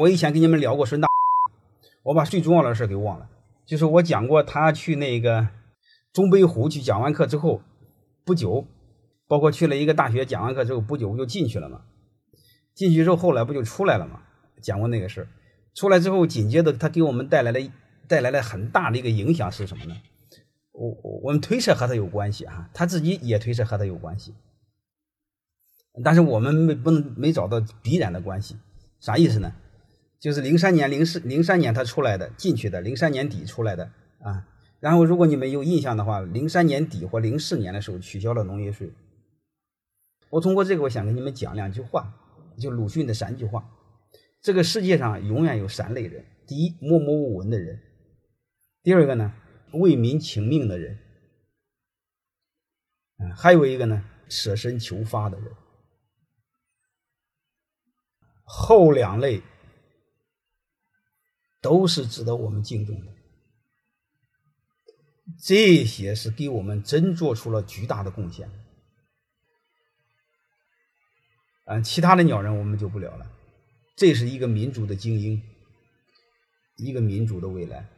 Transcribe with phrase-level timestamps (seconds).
[0.00, 1.08] 我以前跟你们聊过孙大，
[2.02, 3.28] 我把最重要的事给忘了，
[3.66, 5.46] 就是我讲过他去那个
[6.12, 7.60] 中北湖去讲完课之后
[8.24, 8.66] 不久，
[9.28, 11.82] 包括去了一个大学讲完课之后不久不就进去了嘛。
[12.74, 14.22] 进去之后后来不就出来了嘛？
[14.62, 15.28] 讲过那个事，
[15.74, 17.60] 出来之后紧接着他给我们带来了
[18.08, 19.94] 带来了很大的一个影响是什么呢？
[20.72, 24.34] 我我我们推测和他有关系啊，他自己也推测和他有关系，
[26.02, 28.56] 但是我们没不能没找到必然的关系，
[28.98, 29.52] 啥意思呢？
[30.20, 33.90] 就是零三年零四零三年他出来的进去的，零三年底出来的
[34.20, 34.46] 啊。
[34.78, 38.92] 然后如果你们有印象的话，零三年底或零四年的时候取消了农业税。
[40.28, 42.12] 我通过这个，我想跟你们讲两句话，
[42.58, 43.66] 就鲁迅的三句话：
[44.42, 47.80] 这个世界上永远有三类人，第一默默无闻的人，
[48.82, 49.32] 第二个呢
[49.72, 50.98] 为民请命的人，
[53.16, 55.50] 嗯，还有一个呢舍身求发的人。
[58.44, 59.42] 后两类。
[61.60, 63.12] 都是值得我们敬重的，
[65.42, 68.50] 这些是给我们真做出了巨大的贡献。
[71.66, 73.30] 啊，其他的鸟人我们就不聊了。
[73.94, 75.42] 这是一个民族的精英，
[76.76, 77.88] 一个民族的未来。